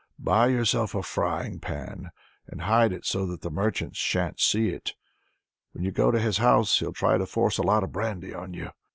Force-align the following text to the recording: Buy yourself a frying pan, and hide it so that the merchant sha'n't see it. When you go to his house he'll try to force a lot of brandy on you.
Buy 0.17 0.47
yourself 0.47 0.95
a 0.95 1.03
frying 1.03 1.59
pan, 1.59 2.09
and 2.47 2.63
hide 2.63 2.91
it 2.91 3.05
so 3.05 3.27
that 3.27 3.41
the 3.41 3.51
merchant 3.51 3.95
sha'n't 3.95 4.39
see 4.39 4.69
it. 4.69 4.95
When 5.73 5.83
you 5.83 5.91
go 5.91 6.09
to 6.09 6.19
his 6.19 6.37
house 6.39 6.79
he'll 6.79 6.91
try 6.91 7.19
to 7.19 7.27
force 7.27 7.59
a 7.59 7.61
lot 7.61 7.83
of 7.83 7.91
brandy 7.91 8.33
on 8.33 8.55
you. 8.55 8.71